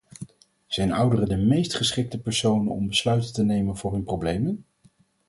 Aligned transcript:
Zijn 0.67 0.91
ouderen 0.91 1.29
de 1.29 1.37
meest 1.37 1.73
geschikte 1.75 2.19
personen 2.21 2.71
om 2.73 2.87
besluiten 2.87 3.33
te 3.33 3.43
nemen 3.43 3.77
voor 3.77 3.93
hun 3.93 4.03
problemen? 4.03 4.65